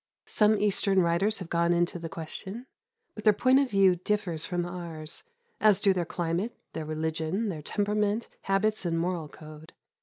[0.25, 2.65] Some Eastern writers have gone into the question,
[3.13, 5.23] but their point of view differs from ours,
[5.59, 9.73] as do their climate, their religion, their temperament, habits, and moral code.